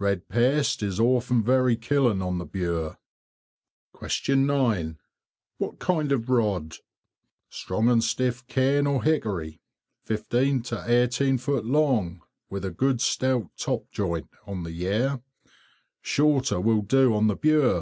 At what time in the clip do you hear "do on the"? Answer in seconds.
16.82-17.36